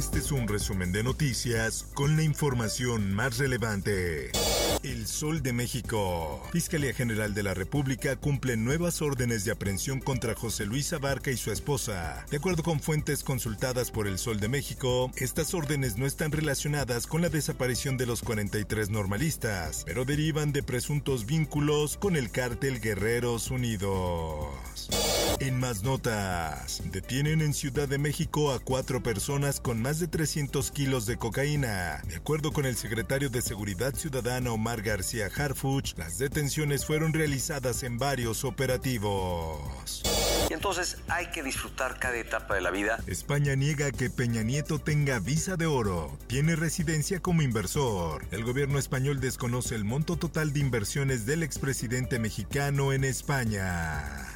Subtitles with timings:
[0.00, 4.30] Este es un resumen de noticias con la información más relevante.
[4.82, 6.42] El Sol de México.
[6.52, 11.36] Fiscalía General de la República cumple nuevas órdenes de aprehensión contra José Luis Abarca y
[11.36, 12.24] su esposa.
[12.30, 17.06] De acuerdo con fuentes consultadas por El Sol de México, estas órdenes no están relacionadas
[17.06, 22.80] con la desaparición de los 43 normalistas, pero derivan de presuntos vínculos con el cártel
[22.80, 24.48] Guerreros Unidos.
[25.40, 30.70] En más notas, detienen en Ciudad de México a cuatro personas con más de 300
[30.70, 32.02] kilos de cocaína.
[32.06, 37.84] De acuerdo con el secretario de Seguridad Ciudadana Omar García Harfuch, las detenciones fueron realizadas
[37.84, 40.02] en varios operativos.
[40.50, 42.98] Y entonces hay que disfrutar cada etapa de la vida.
[43.06, 46.18] España niega que Peña Nieto tenga visa de oro.
[46.26, 48.26] Tiene residencia como inversor.
[48.30, 54.28] El gobierno español desconoce el monto total de inversiones del expresidente mexicano en España.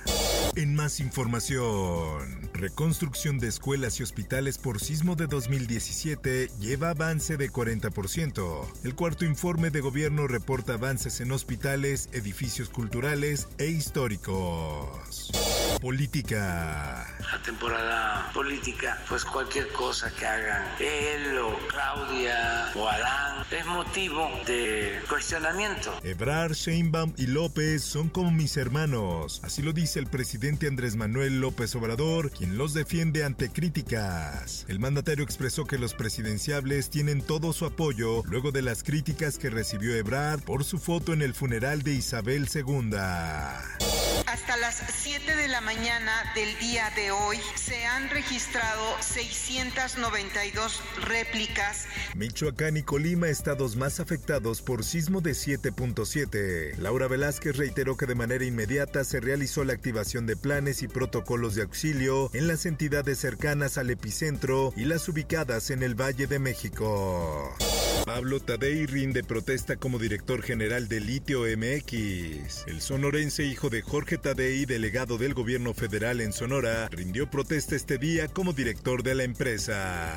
[0.57, 7.51] En más información, reconstrucción de escuelas y hospitales por sismo de 2017 lleva avance de
[7.51, 8.65] 40%.
[8.85, 15.33] El cuarto informe de gobierno reporta avances en hospitales, edificios culturales e históricos.
[15.81, 17.07] Política.
[17.21, 24.29] La temporada política, pues cualquier cosa que hagan él o Claudia o Adán es motivo
[24.47, 25.93] de cuestionamiento.
[26.03, 29.41] Ebrar, Sheinbaum y López son como mis hermanos.
[29.45, 34.65] Así lo dice el presidente Andrés Manuel López Obrador, quien los defiende ante críticas.
[34.69, 39.51] El mandatario expresó que los presidenciables tienen todo su apoyo luego de las críticas que
[39.51, 44.04] recibió Ebrard por su foto en el funeral de Isabel II.
[44.35, 51.87] Hasta las 7 de la mañana del día de hoy se han registrado 692 réplicas.
[52.17, 56.79] Michoacán y Colima, estados más afectados por sismo de 7.7.
[56.79, 61.55] Laura Velázquez reiteró que de manera inmediata se realizó la activación de planes y protocolos
[61.55, 66.41] de auxilio en las entidades cercanas al epicentro y las ubicadas en el Valle de
[66.41, 67.55] México.
[68.05, 72.67] Pablo Tadei rinde protesta como director general de Litio MX.
[72.67, 77.97] El sonorense hijo de Jorge Tadei, delegado del gobierno federal en Sonora, rindió protesta este
[77.97, 80.13] día como director de la empresa.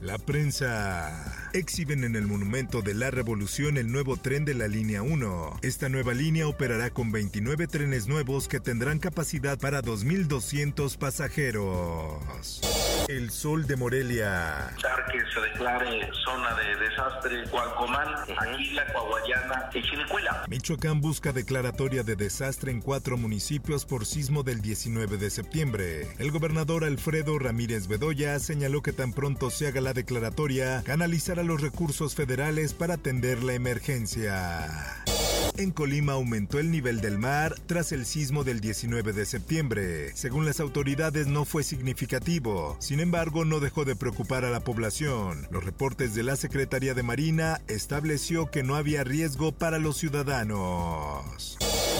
[0.00, 1.48] La prensa.
[1.52, 5.60] Exhiben en el Monumento de la Revolución el nuevo tren de la línea 1.
[5.62, 12.60] Esta nueva línea operará con 29 trenes nuevos que tendrán capacidad para 2.200 pasajeros.
[13.08, 14.74] El Sol de Morelia.
[15.12, 20.44] que se declare zona de desastre Cualcomán, Aguila, Coahuayana y Chinicuila.
[20.48, 26.08] Michoacán busca declaratoria de desastre en cuatro municipios por sismo del 19 de septiembre.
[26.18, 31.60] El gobernador Alfredo Ramírez Bedoya señaló que tan pronto se haga la declaratoria, canalizará los
[31.60, 35.05] recursos federales para atender la emergencia.
[35.58, 40.14] En Colima aumentó el nivel del mar tras el sismo del 19 de septiembre.
[40.14, 45.48] Según las autoridades no fue significativo, sin embargo no dejó de preocupar a la población.
[45.50, 51.56] Los reportes de la Secretaría de Marina estableció que no había riesgo para los ciudadanos.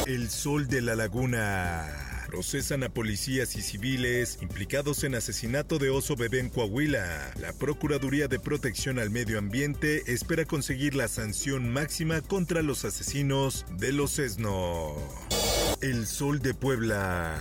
[0.06, 2.15] El sol de la laguna.
[2.26, 7.32] Procesan a policías y civiles implicados en asesinato de oso bebé en Coahuila.
[7.40, 13.64] La Procuraduría de Protección al Medio Ambiente espera conseguir la sanción máxima contra los asesinos
[13.78, 14.96] de los ESNO.
[15.80, 17.38] El Sol de Puebla.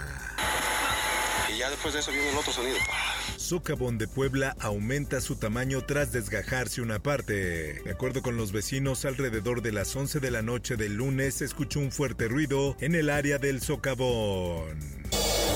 [1.53, 2.77] Y ya después de eso viene el otro sonido.
[3.37, 7.81] Socavón de Puebla aumenta su tamaño tras desgajarse una parte.
[7.83, 11.45] De acuerdo con los vecinos, alrededor de las 11 de la noche del lunes se
[11.45, 15.04] escuchó un fuerte ruido en el área del socavón.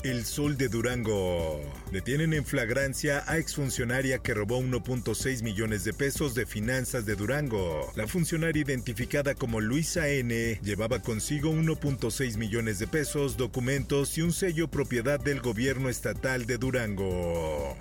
[0.03, 1.59] El Sol de Durango.
[1.91, 7.91] Detienen en flagrancia a exfuncionaria que robó 1.6 millones de pesos de finanzas de Durango.
[7.95, 10.59] La funcionaria identificada como Luisa N.
[10.63, 16.57] llevaba consigo 1.6 millones de pesos, documentos y un sello propiedad del gobierno estatal de
[16.57, 17.75] Durango.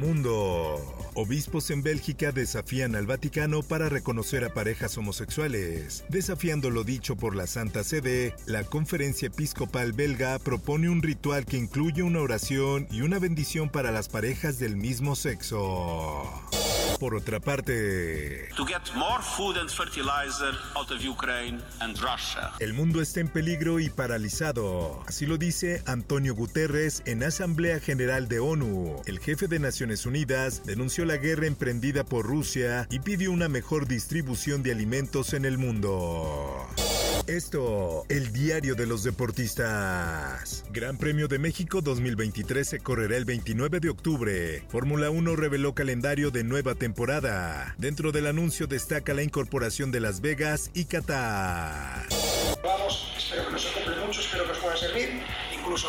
[0.00, 0.82] Mundo.
[1.14, 6.04] Obispos en Bélgica desafían al Vaticano para reconocer a parejas homosexuales.
[6.08, 11.58] Desafiando lo dicho por la Santa Sede, la Conferencia Episcopal belga propone un ritual que
[11.58, 16.49] incluye una oración y una bendición para las parejas del mismo sexo.
[17.00, 22.52] Por otra parte, To get more food and fertilizer out of Ukraine and Russia.
[22.60, 25.02] el mundo está en peligro y paralizado.
[25.08, 29.00] Así lo dice Antonio Guterres en Asamblea General de ONU.
[29.06, 33.88] El jefe de Naciones Unidas denunció la guerra emprendida por Rusia y pidió una mejor
[33.88, 36.66] distribución de alimentos en el mundo.
[37.30, 40.64] Esto, el diario de los deportistas.
[40.72, 44.64] Gran Premio de México 2023 se correrá el 29 de octubre.
[44.68, 47.76] Fórmula 1 reveló calendario de nueva temporada.
[47.78, 52.08] Dentro del anuncio destaca la incorporación de Las Vegas y Qatar.
[52.64, 55.19] Vamos, espero que nos ocupe mucho, espero que os pueda servir.
[55.70, 55.88] Incluso.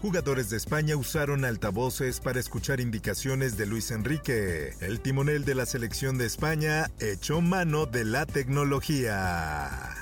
[0.00, 4.74] Jugadores de España usaron altavoces para escuchar indicaciones de Luis Enrique.
[4.80, 9.93] El timonel de la selección de España echó mano de la tecnología.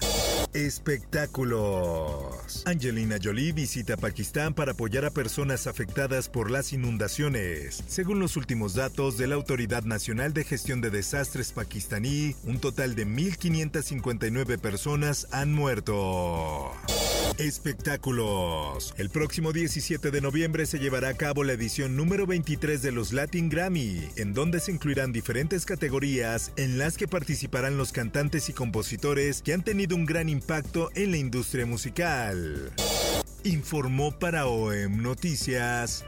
[0.55, 2.63] Espectáculos.
[2.67, 7.83] Angelina Jolie visita Pakistán para apoyar a personas afectadas por las inundaciones.
[7.87, 12.95] Según los últimos datos de la Autoridad Nacional de Gestión de Desastres pakistaní, un total
[12.95, 16.73] de 1.559 personas han muerto.
[17.39, 18.95] Espectáculos.
[18.97, 23.13] El próximo 17 de noviembre se llevará a cabo la edición número 23 de los
[23.13, 28.53] Latin Grammy, en donde se incluirán diferentes categorías en las que participarán los cantantes y
[28.53, 32.71] compositores que han tenido un gran impacto en la industria musical.
[33.45, 36.05] Informó para OEM Noticias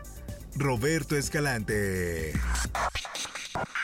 [0.57, 2.33] Roberto Escalante.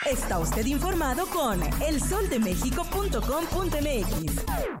[0.09, 4.80] Está usted informado con elsoldemexico.com.mx.